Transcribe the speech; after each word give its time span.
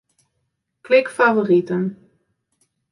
Klik 0.81 1.09
Favoriten. 1.11 1.85